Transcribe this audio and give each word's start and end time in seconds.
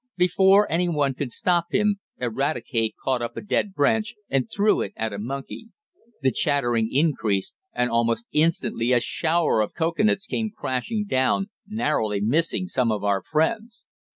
Before 0.17 0.65
anyone 0.71 1.13
could 1.13 1.31
stop 1.31 1.65
him, 1.69 1.99
Eradicate 2.17 2.95
caught 3.05 3.21
up 3.21 3.37
a 3.37 3.41
dead 3.41 3.75
branch, 3.75 4.15
and 4.31 4.49
threw 4.49 4.81
it 4.81 4.93
at 4.95 5.13
a 5.13 5.19
monkey. 5.19 5.67
The 6.23 6.31
chattering 6.31 6.89
increased, 6.91 7.55
and 7.71 7.91
almost 7.91 8.25
instantly 8.31 8.93
a 8.93 8.99
shower 8.99 9.61
of 9.61 9.75
cocoanuts 9.75 10.25
came 10.25 10.49
crashing 10.49 11.05
down, 11.07 11.51
narrowly 11.67 12.19
missing 12.19 12.65
some 12.65 12.91
of 12.91 13.03
our 13.03 13.21
friends. 13.21 13.85